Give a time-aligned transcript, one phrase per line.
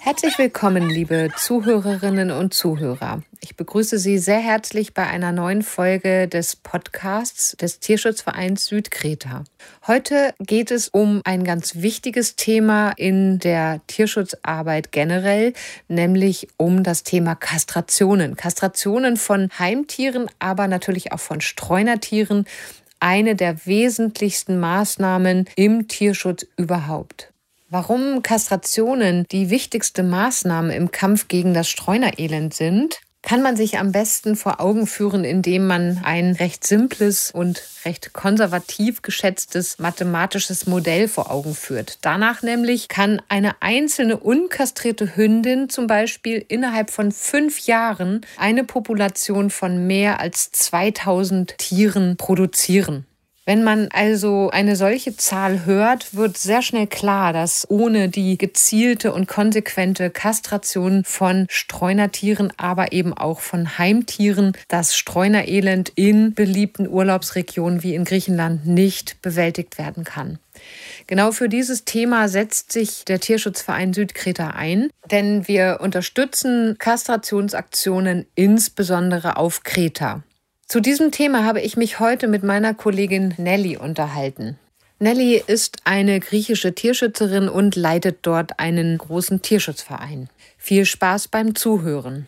[0.00, 3.22] Herzlich willkommen, liebe Zuhörerinnen und Zuhörer.
[3.40, 9.44] Ich begrüße Sie sehr herzlich bei einer neuen Folge des Podcasts des Tierschutzvereins Südkreta.
[9.86, 15.54] Heute geht es um ein ganz wichtiges Thema in der Tierschutzarbeit generell,
[15.88, 18.36] nämlich um das Thema Kastrationen.
[18.36, 22.46] Kastrationen von Heimtieren, aber natürlich auch von Streunertieren.
[23.00, 27.33] Eine der wesentlichsten Maßnahmen im Tierschutz überhaupt.
[27.74, 33.90] Warum Kastrationen die wichtigste Maßnahme im Kampf gegen das Streunerelend sind, kann man sich am
[33.90, 41.08] besten vor Augen führen, indem man ein recht simples und recht konservativ geschätztes mathematisches Modell
[41.08, 41.98] vor Augen führt.
[42.02, 49.50] Danach nämlich kann eine einzelne unkastrierte Hündin zum Beispiel innerhalb von fünf Jahren eine Population
[49.50, 53.04] von mehr als 2000 Tieren produzieren.
[53.46, 59.12] Wenn man also eine solche Zahl hört, wird sehr schnell klar, dass ohne die gezielte
[59.12, 67.82] und konsequente Kastration von Streunertieren, aber eben auch von Heimtieren, das Streunerelend in beliebten Urlaubsregionen
[67.82, 70.38] wie in Griechenland nicht bewältigt werden kann.
[71.06, 79.36] Genau für dieses Thema setzt sich der Tierschutzverein Südkreta ein, denn wir unterstützen Kastrationsaktionen insbesondere
[79.36, 80.22] auf Kreta.
[80.73, 84.59] Zu diesem Thema habe ich mich heute mit meiner Kollegin Nelly unterhalten.
[84.99, 90.29] Nelly ist eine griechische Tierschützerin und leitet dort einen großen Tierschutzverein.
[90.59, 92.27] Viel Spaß beim Zuhören.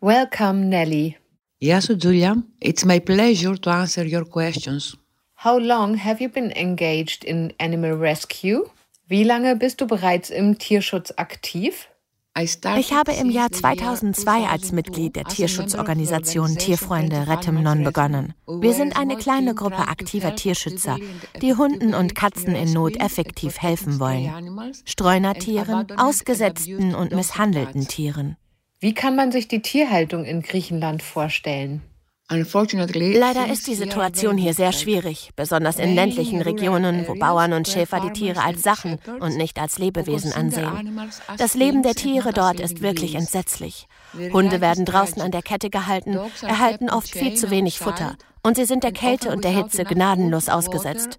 [0.00, 1.16] Welcome, Nelly.
[1.58, 2.36] Γεια σου, Julia.
[2.60, 4.96] It's my pleasure to answer your questions.
[5.44, 8.70] How long have you been engaged in animal rescue?
[9.06, 11.88] Wie lange bist du bereits im Tierschutz aktiv?
[12.37, 18.33] Ich habe im Jahr 2002 als Mitglied der Tierschutzorganisation Tierfreunde Rettemnon begonnen.
[18.45, 20.97] Wir sind eine kleine Gruppe aktiver Tierschützer,
[21.41, 24.73] die Hunden und Katzen in Not effektiv helfen wollen.
[24.83, 28.35] Streunertieren, ausgesetzten und misshandelten Tieren.
[28.81, 31.83] Wie kann man sich die Tierhaltung in Griechenland vorstellen?
[32.27, 37.99] Leider ist die Situation hier sehr schwierig, besonders in ländlichen Regionen, wo Bauern und Schäfer
[37.99, 40.99] die Tiere als Sachen und nicht als Lebewesen ansehen.
[41.37, 43.87] Das Leben der Tiere dort ist wirklich entsetzlich.
[44.33, 48.65] Hunde werden draußen an der Kette gehalten, erhalten oft viel zu wenig Futter und sie
[48.65, 51.17] sind der Kälte und der Hitze gnadenlos ausgesetzt.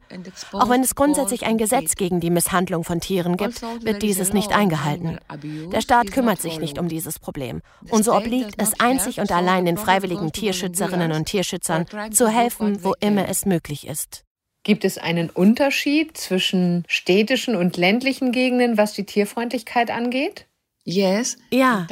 [0.52, 4.54] Auch wenn es grundsätzlich ein Gesetz gegen die Misshandlung von Tieren gibt, wird dieses nicht
[4.54, 5.18] eingehalten.
[5.72, 7.62] Der Staat kümmert sich nicht um dieses Problem.
[7.90, 12.94] Und so obliegt es einzig und allein den freiwilligen Tierschützerinnen und Tierschützern, zu helfen, wo
[13.00, 14.22] immer es möglich ist.
[14.62, 20.46] Gibt es einen Unterschied zwischen städtischen und ländlichen Gegenden, was die Tierfreundlichkeit angeht?
[20.88, 21.86] Ja,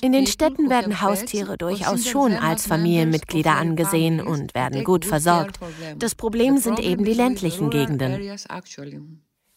[0.00, 5.60] in den Städten werden Haustiere durchaus schon als Familienmitglieder angesehen und werden gut versorgt.
[5.96, 8.20] Das Problem sind eben die ländlichen Gegenden.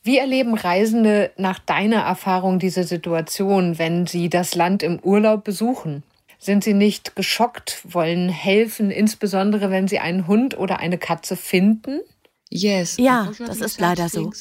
[0.03, 6.03] Wie erleben Reisende nach deiner Erfahrung diese Situation, wenn sie das Land im Urlaub besuchen?
[6.39, 12.01] Sind sie nicht geschockt, wollen helfen, insbesondere wenn sie einen Hund oder eine Katze finden?
[12.49, 14.31] Ja, das ist leider so.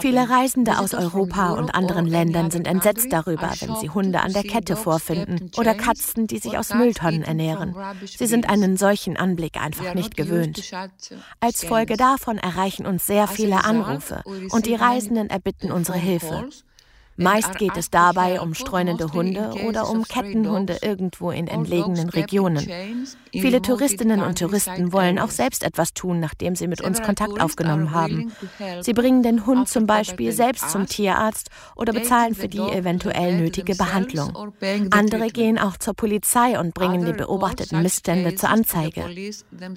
[0.00, 4.42] Viele Reisende aus Europa und anderen Ländern sind entsetzt darüber, wenn sie Hunde an der
[4.42, 7.74] Kette vorfinden oder Katzen, die sich aus Mülltonnen ernähren.
[8.06, 10.72] Sie sind einen solchen Anblick einfach nicht gewöhnt.
[11.40, 16.48] Als Folge davon erreichen uns sehr viele Anrufe und die Reisenden erbitten unsere Hilfe.
[17.16, 22.66] Meist geht es dabei um streunende Hunde oder um Kettenhunde irgendwo in entlegenen Regionen.
[23.32, 27.92] Viele Touristinnen und Touristen wollen auch selbst etwas tun, nachdem sie mit uns Kontakt aufgenommen
[27.92, 28.32] haben.
[28.80, 33.74] Sie bringen den Hund zum Beispiel selbst zum Tierarzt oder bezahlen für die eventuell nötige
[33.74, 34.52] Behandlung.
[34.90, 39.04] Andere gehen auch zur Polizei und bringen die beobachteten Missstände zur Anzeige.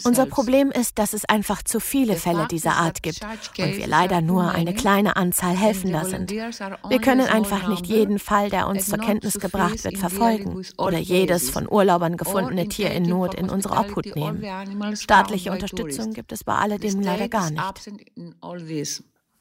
[0.03, 3.22] Unser Problem ist, dass es einfach zu viele Fälle dieser Art gibt
[3.57, 6.31] und wir leider nur eine kleine Anzahl helfender sind.
[6.31, 10.97] Wir können können einfach nicht jeden Fall, der uns zur Kenntnis gebracht wird, verfolgen oder
[10.97, 14.95] jedes von Urlaubern gefundene Tier in Not in unsere Obhut nehmen.
[14.95, 17.61] Staatliche Unterstützung gibt es bei alledem leider gar nicht.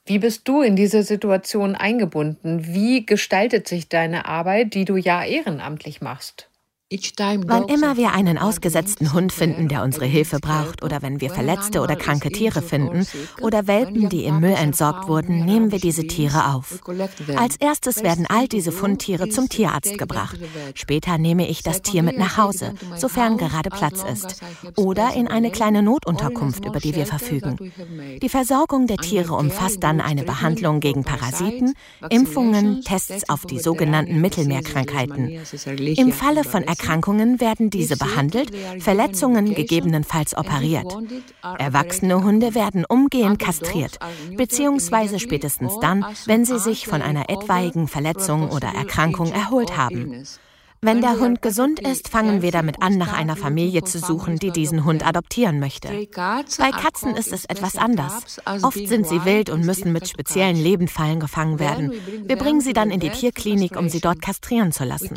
[0.06, 2.66] Wie bist du in diese Situation eingebunden?
[2.75, 6.50] Wie gestaltet sich deine Arbeit, die du ja ehrenamtlich machst?
[7.46, 11.81] Wann immer wir einen ausgesetzten Hund finden, der unsere Hilfe braucht, oder wenn wir verletzte
[11.81, 13.06] oder kranke Tiere finden
[13.41, 16.81] oder Welpen, die im Müll entsorgt wurden, nehmen wir diese Tiere auf.
[17.37, 20.38] Als erstes werden all diese Fundtiere zum Tierarzt gebracht.
[20.75, 24.40] Später nehme ich das Tier mit nach Hause, sofern gerade Platz ist,
[24.76, 27.73] oder in eine kleine Notunterkunft, über die wir verfügen.
[28.23, 31.75] Die Versorgung der Tiere umfasst dann eine Behandlung gegen Parasiten,
[32.11, 35.40] Impfungen, Tests auf die sogenannten Mittelmeerkrankheiten.
[35.97, 40.94] Im Falle von Erkrankungen Erkrankungen werden diese behandelt, Verletzungen gegebenenfalls operiert.
[41.58, 43.98] Erwachsene Hunde werden umgehend kastriert,
[44.36, 50.25] beziehungsweise spätestens dann, wenn sie sich von einer etwaigen Verletzung oder Erkrankung erholt haben.
[50.84, 54.50] Wenn der Hund gesund ist, fangen wir damit an, nach einer Familie zu suchen, die
[54.50, 55.88] diesen Hund adoptieren möchte.
[56.58, 58.38] Bei Katzen ist es etwas anders.
[58.60, 61.90] Oft sind sie wild und müssen mit speziellen Lebendfallen gefangen werden.
[62.26, 65.14] Wir bringen sie dann in die Tierklinik, um sie dort kastrieren zu lassen.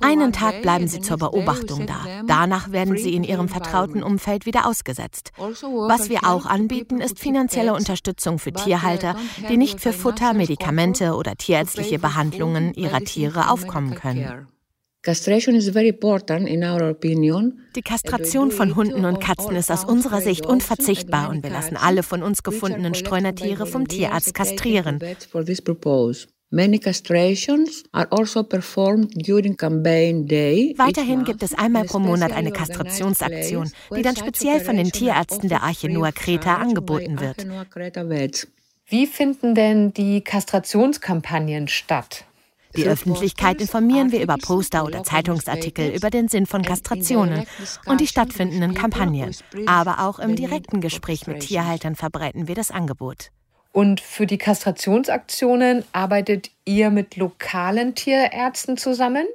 [0.00, 2.22] Einen Tag bleiben sie zur Beobachtung da.
[2.28, 5.32] Danach werden sie in ihrem vertrauten Umfeld wieder ausgesetzt.
[5.36, 9.16] Was wir auch anbieten, ist finanzielle Unterstützung für Tierhalter,
[9.50, 14.46] die nicht für Futter, Medikamente oder tierärztliche Behandlungen ihrer Tiere aufkommen können.
[17.76, 22.02] Die Kastration von Hunden und Katzen ist aus unserer Sicht unverzichtbar und wir lassen alle
[22.02, 25.00] von uns gefundenen Streunertiere vom Tierarzt kastrieren.
[25.02, 25.46] Also
[30.78, 35.62] Weiterhin gibt es einmal pro Monat eine Kastrationsaktion, die dann speziell von den Tierärzten der
[35.62, 37.46] Arche Noah Kreta angeboten wird.
[38.86, 42.24] Wie finden denn die Kastrationskampagnen statt?
[42.76, 47.46] Die Öffentlichkeit informieren wir über Poster oder Zeitungsartikel über den Sinn von Kastrationen
[47.86, 49.34] und die stattfindenden Kampagnen.
[49.66, 53.30] Aber auch im direkten Gespräch mit Tierhaltern verbreiten wir das Angebot.
[53.72, 59.26] Und für die Kastrationsaktionen arbeitet ihr mit lokalen Tierärzten zusammen?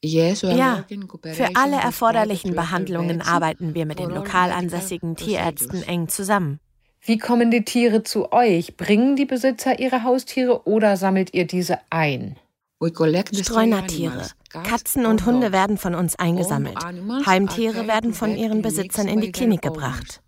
[0.00, 6.60] Ja, für alle erforderlichen Behandlungen arbeiten wir mit den lokal ansässigen Tierärzten eng zusammen.
[7.00, 8.76] Wie kommen die Tiere zu euch?
[8.76, 12.36] Bringen die Besitzer ihre Haustiere oder sammelt ihr diese ein?
[12.80, 14.28] Streunertiere.
[14.50, 16.78] Katzen und Hunde werden von uns eingesammelt.
[17.26, 20.22] Heimtiere werden von ihren Besitzern in die Klinik gebracht.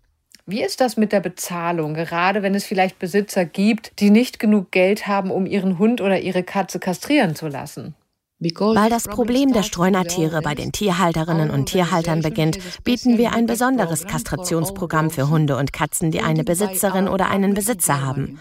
[0.45, 4.71] Wie ist das mit der Bezahlung, gerade wenn es vielleicht Besitzer gibt, die nicht genug
[4.71, 7.95] Geld haben, um ihren Hund oder ihre Katze kastrieren zu lassen?
[8.39, 14.07] Weil das Problem der Streunertiere bei den Tierhalterinnen und Tierhaltern beginnt, bieten wir ein besonderes
[14.07, 18.39] Kastrationsprogramm für Hunde und Katzen, die eine Besitzerin oder einen Besitzer haben.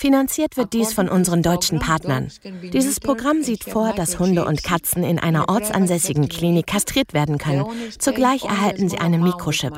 [0.00, 2.32] Finanziert wird dies von unseren deutschen Partnern.
[2.72, 7.66] Dieses Programm sieht vor, dass Hunde und Katzen in einer ortsansässigen Klinik kastriert werden können.
[7.98, 9.74] Zugleich erhalten sie einen Mikrochip.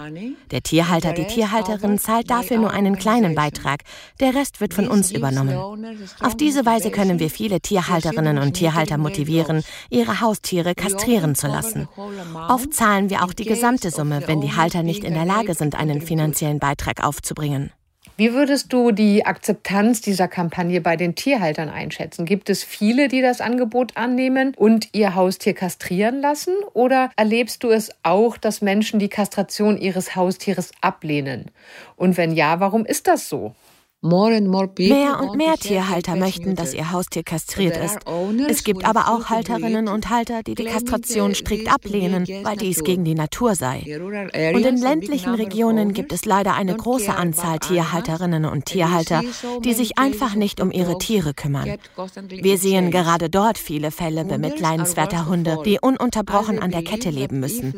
[0.52, 3.80] Der Tierhalter, die Tierhalterin zahlt dafür nur einen kleinen Beitrag.
[4.20, 5.58] Der Rest wird von uns übernommen.
[6.20, 11.88] Auf diese Weise können wir viele Tierhalterinnen und Tierhalter motivieren, ihre Haustiere kastrieren zu lassen.
[12.48, 15.74] Oft zahlen wir auch die gesamte Summe, wenn die Halter nicht in der Lage sind,
[15.74, 17.72] einen finanziellen Beitrag aufzubringen.
[18.22, 22.24] Wie würdest du die Akzeptanz dieser Kampagne bei den Tierhaltern einschätzen?
[22.24, 26.54] Gibt es viele, die das Angebot annehmen und ihr Haustier kastrieren lassen?
[26.72, 31.46] Oder erlebst du es auch, dass Menschen die Kastration ihres Haustieres ablehnen?
[31.96, 33.56] Und wenn ja, warum ist das so?
[34.04, 37.98] Mehr und mehr Tierhalter möchten, dass ihr Haustier kastriert ist.
[38.48, 43.04] Es gibt aber auch Halterinnen und Halter, die die Kastration strikt ablehnen, weil dies gegen
[43.04, 44.00] die Natur sei.
[44.54, 49.22] Und in ländlichen Regionen gibt es leider eine große Anzahl Tierhalterinnen und Tierhalter,
[49.64, 51.76] die sich einfach nicht um ihre Tiere kümmern.
[52.28, 57.72] Wir sehen gerade dort viele Fälle bemitleidenswerter Hunde, die ununterbrochen an der Kette leben müssen.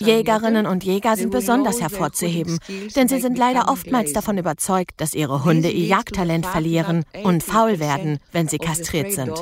[0.00, 2.58] Jägerinnen und Jäger sind besonders hervorzuheben,
[2.96, 7.42] denn sie sind leider oftmals davon überzeugt, dass ihre Hunde Hunde ihr Jagdtalent verlieren und
[7.42, 9.32] faul werden, wenn sie kastriert sind.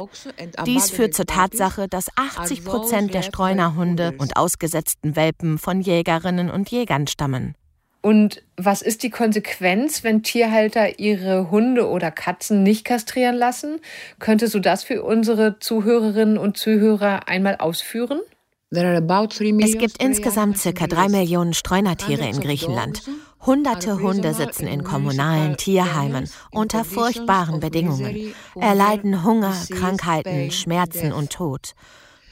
[0.66, 6.70] Dies führt zur Tatsache, dass 80 Prozent der Streunerhunde und ausgesetzten Welpen von Jägerinnen und
[6.70, 7.54] Jägern stammen.
[8.02, 13.78] Und was ist die Konsequenz, wenn Tierhalter ihre Hunde oder Katzen nicht kastrieren lassen?
[14.18, 18.20] Könntest du das für unsere Zuhörerinnen und Zuhörer einmal ausführen?
[18.73, 23.02] Es gibt insgesamt circa drei Millionen Streunertiere in Griechenland.
[23.47, 31.75] Hunderte Hunde sitzen in kommunalen Tierheimen unter furchtbaren Bedingungen, erleiden Hunger, Krankheiten, Schmerzen und Tod.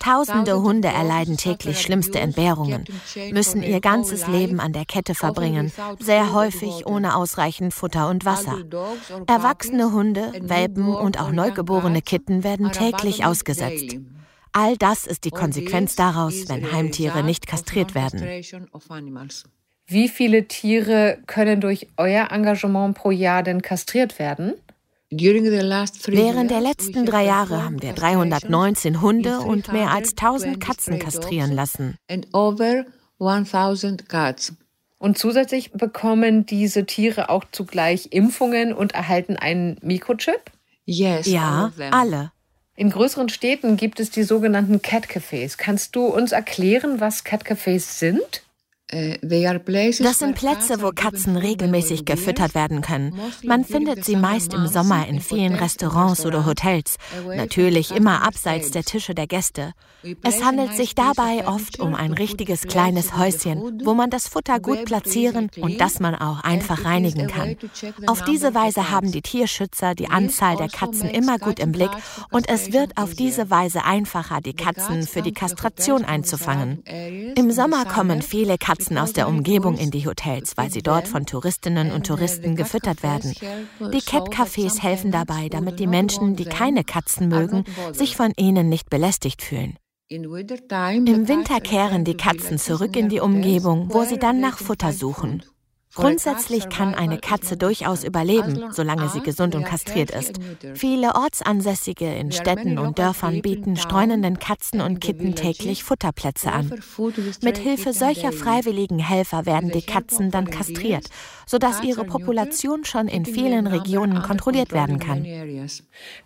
[0.00, 2.85] Tausende Hunde erleiden täglich schlimmste Entbehrungen,
[3.33, 8.59] müssen ihr ganzes Leben an der Kette verbringen, sehr häufig ohne ausreichend Futter und Wasser.
[9.27, 13.97] Erwachsene Hunde, Welpen und auch neugeborene Kitten werden täglich ausgesetzt.
[14.53, 18.21] All das ist die Konsequenz daraus, wenn Heimtiere nicht kastriert werden.
[19.90, 24.52] Wie viele Tiere können durch euer Engagement pro Jahr denn kastriert werden?
[25.11, 31.52] Während der letzten drei Jahre haben wir 319 Hunde und mehr als 1000 Katzen kastrieren
[31.52, 31.97] lassen.
[34.99, 40.52] Und zusätzlich bekommen diese Tiere auch zugleich Impfungen und erhalten einen Mikrochip?
[40.85, 42.33] Ja, alle.
[42.76, 45.57] In größeren Städten gibt es die sogenannten Cat Cafés.
[45.57, 48.42] Kannst du uns erklären, was Cat Cafés sind?
[48.90, 49.18] Äh,
[50.00, 53.14] das sind Plätze, wo Katzen regelmäßig gefüttert werden können.
[53.45, 58.85] Man findet sie meist im Sommer in vielen Restaurants oder Hotels, natürlich immer abseits der
[58.85, 59.75] Tische der Gäste.
[60.23, 64.87] Es handelt sich dabei oft um ein richtiges kleines Häuschen, wo man das Futter gut
[64.87, 67.57] platzieren und das man auch einfach reinigen kann.
[68.07, 71.90] Auf diese Weise haben die Tierschützer die Anzahl der Katzen immer gut im Blick
[72.30, 76.83] und es wird auf diese Weise einfacher, die Katzen für die Kastration einzufangen.
[77.37, 81.09] Im Sommer kommen viele Katzen Katzen aus der Umgebung in die Hotels, weil sie dort
[81.09, 83.35] von Touristinnen und Touristen gefüttert werden.
[83.93, 88.89] Die Cat-Cafés helfen dabei, damit die Menschen, die keine Katzen mögen, sich von ihnen nicht
[88.89, 89.77] belästigt fühlen.
[90.09, 90.31] Im
[91.29, 95.43] Winter kehren die Katzen zurück in die Umgebung, wo sie dann nach Futter suchen.
[95.95, 100.38] Grundsätzlich kann eine Katze durchaus überleben, solange sie gesund und kastriert ist.
[100.75, 106.73] Viele Ortsansässige in Städten und Dörfern bieten streunenden Katzen und Kitten täglich Futterplätze an.
[107.42, 111.09] Mit Hilfe solcher freiwilligen Helfer werden die Katzen dann kastriert,
[111.47, 115.26] sodass ihre Population schon in vielen Regionen kontrolliert werden kann.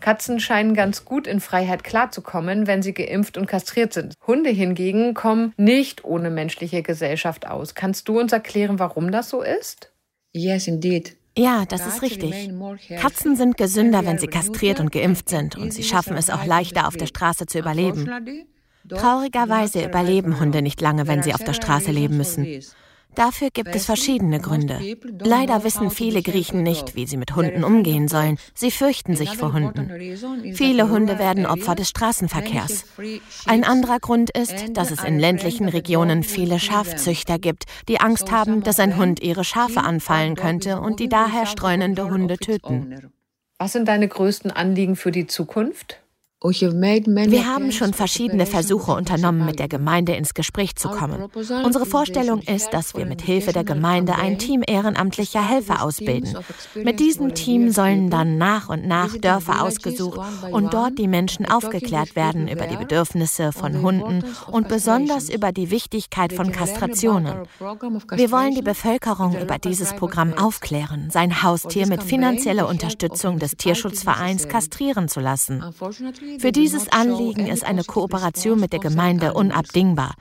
[0.00, 4.14] Katzen scheinen ganz gut in Freiheit klarzukommen, wenn sie geimpft und kastriert sind.
[4.26, 7.74] Hunde hingegen kommen nicht ohne menschliche Gesellschaft aus.
[7.74, 9.51] Kannst du uns erklären, warum das so ist?
[9.60, 9.92] Ist?
[10.32, 11.16] Yes, indeed.
[11.36, 12.50] Ja, das ist richtig.
[13.00, 16.86] Katzen sind gesünder, wenn sie kastriert und geimpft sind, und sie schaffen es auch leichter,
[16.86, 18.08] auf der Straße zu überleben.
[18.88, 22.62] Traurigerweise überleben Hunde nicht lange, wenn sie auf der Straße leben müssen.
[23.14, 24.80] Dafür gibt es verschiedene Gründe.
[25.20, 28.38] Leider wissen viele Griechen nicht, wie sie mit Hunden umgehen sollen.
[28.54, 29.90] Sie fürchten sich vor Hunden.
[30.54, 32.84] Viele Hunde werden Opfer des Straßenverkehrs.
[33.46, 38.62] Ein anderer Grund ist, dass es in ländlichen Regionen viele Schafzüchter gibt, die Angst haben,
[38.62, 43.12] dass ein Hund ihre Schafe anfallen könnte und die daher streunende Hunde töten.
[43.58, 46.01] Was sind deine größten Anliegen für die Zukunft?
[46.42, 51.30] Wir haben schon verschiedene Versuche unternommen, mit der Gemeinde ins Gespräch zu kommen.
[51.64, 56.36] Unsere Vorstellung ist, dass wir mit Hilfe der Gemeinde ein Team ehrenamtlicher Helfer ausbilden.
[56.74, 60.20] Mit diesem Team sollen dann nach und nach Dörfer ausgesucht
[60.50, 65.70] und dort die Menschen aufgeklärt werden über die Bedürfnisse von Hunden und besonders über die
[65.70, 67.34] Wichtigkeit von Kastrationen.
[68.14, 74.48] Wir wollen die Bevölkerung über dieses Programm aufklären, sein Haustier mit finanzieller Unterstützung des Tierschutzvereins
[74.48, 75.62] kastrieren zu lassen.
[76.38, 80.14] Für dieses Anliegen ist eine Kooperation mit der Gemeinde unabdingbar.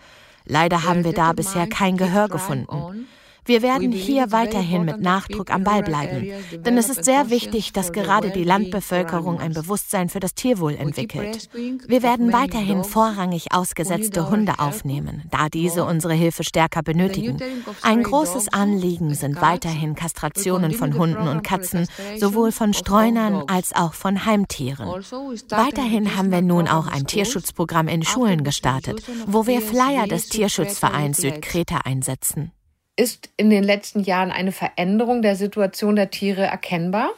[0.46, 3.08] Leider haben wir da bisher kein Gehör gefunden.
[3.45, 6.31] Wir werden hier weiterhin mit Nachdruck am Ball bleiben,
[6.63, 11.50] denn es ist sehr wichtig, dass gerade die Landbevölkerung ein Bewusstsein für das Tierwohl entwickelt.
[11.88, 17.38] Wir werden weiterhin vorrangig ausgesetzte Hunde aufnehmen, da diese unsere Hilfe stärker benötigen.
[17.81, 23.93] Ein großes Anliegen sind weiterhin Kastrationen von Hunden und Katzen, sowohl von Streunern als auch
[23.93, 24.88] von Heimtieren.
[25.50, 31.17] Weiterhin haben wir nun auch ein Tierschutzprogramm in Schulen gestartet, wo wir Flyer des Tierschutzvereins
[31.17, 32.51] Südkreta einsetzen.
[33.01, 37.10] Ist in den letzten Jahren eine Veränderung der Situation der Tiere erkennbar?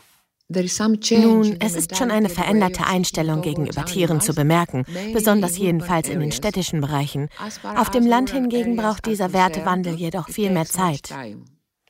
[0.47, 6.31] Nun, es ist schon eine veränderte Einstellung gegenüber Tieren zu bemerken, besonders jedenfalls in den
[6.31, 7.27] städtischen Bereichen.
[7.75, 11.09] Auf dem Land hingegen braucht dieser Wertewandel jedoch viel mehr Zeit.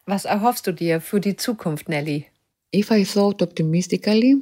[0.08, 2.26] Was erhoffst du dir für die Zukunft, Nelly?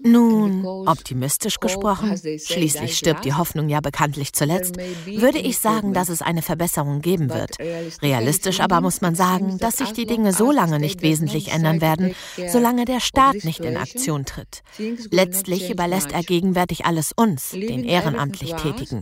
[0.04, 6.22] Nun, optimistisch gesprochen, schließlich stirbt die Hoffnung ja bekanntlich zuletzt, würde ich sagen, dass es
[6.22, 7.58] eine Verbesserung geben wird.
[8.02, 12.16] Realistisch aber muss man sagen, dass sich die Dinge so lange nicht wesentlich ändern werden,
[12.48, 14.64] solange der Staat nicht in Aktion tritt.
[15.10, 19.02] Letztlich überlässt er gegenwärtig alles uns, den ehrenamtlich Tätigen.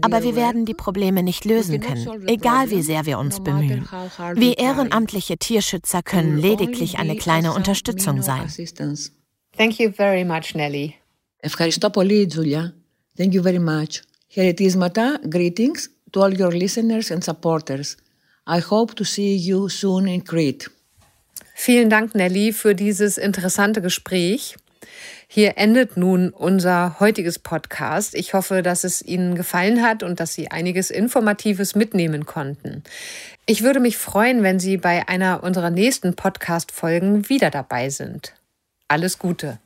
[0.00, 3.86] Aber wir werden die Probleme nicht lösen können, egal wie sehr wir uns bemühen.
[4.36, 9.11] Wir ehrenamtliche Tierschützer können lediglich eine kleine Unterstützung sein assistance.
[9.57, 10.89] Thank you very much, Nelly.
[11.39, 12.73] Ευχαριστώ πολύ, Julia.
[13.17, 14.01] Thank you very much.
[14.27, 17.95] Χαιρετίσματα, greetings to all your listeners and supporters.
[18.47, 20.69] I hope to see you soon in Crete.
[21.55, 24.55] Vielen Dank, Nelly, für dieses interessante Gespräch.
[25.27, 28.13] Hier endet nun unser heutiges Podcast.
[28.13, 32.83] Ich hoffe, dass es Ihnen gefallen hat und dass Sie einiges Informatives mitnehmen konnten.
[33.45, 38.33] Ich würde mich freuen, wenn Sie bei einer unserer nächsten Podcast-Folgen wieder dabei sind.
[38.90, 39.60] Alles Gute.